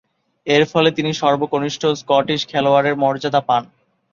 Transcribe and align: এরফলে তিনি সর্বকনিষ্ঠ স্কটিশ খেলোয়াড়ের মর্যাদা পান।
এরফলে 0.47 0.89
তিনি 0.97 1.11
সর্বকনিষ্ঠ 1.21 1.81
স্কটিশ 2.01 2.41
খেলোয়াড়ের 2.51 2.95
মর্যাদা 3.03 3.41
পান। 3.47 3.63